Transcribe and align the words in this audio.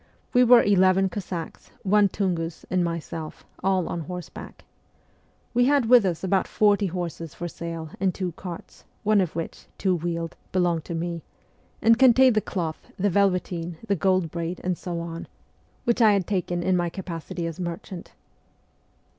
We 0.33 0.43
were 0.43 0.63
eleven 0.63 1.09
Cossacks, 1.09 1.69
one 1.83 2.09
Tungus, 2.09 2.65
and 2.71 2.83
myself, 2.83 3.45
all 3.63 3.87
on 3.87 3.99
horseback. 3.99 4.63
We 5.53 5.65
had 5.65 5.87
with 5.89 6.05
us 6.07 6.23
about 6.23 6.47
forty 6.47 6.87
horses 6.87 7.35
for 7.35 7.47
sale 7.47 7.91
and 7.99 8.11
two 8.11 8.31
carts, 8.31 8.83
one 9.03 9.21
of 9.21 9.35
which, 9.35 9.67
two 9.77 9.93
wheeled, 9.95 10.35
belonged 10.51 10.85
to 10.85 10.95
me, 10.95 11.21
and 11.83 11.99
contained 11.99 12.35
the 12.35 12.41
cloth, 12.41 12.87
the 12.97 13.11
velveteen, 13.11 13.77
the 13.87 13.95
gold 13.95 14.31
braid, 14.31 14.59
and 14.63 14.75
so 14.75 14.99
on, 15.01 15.27
which 15.83 16.01
I 16.01 16.13
had 16.13 16.25
taken 16.25 16.63
in 16.63 16.75
my 16.75 16.85
23(5 16.85 16.85
MEMOIRS 16.87 16.87
OF 16.87 16.87
A 16.87 16.87
REVOLUTIONIST 16.87 16.93
capacity 16.95 17.45
of 17.45 17.59
merchant. 17.59 18.11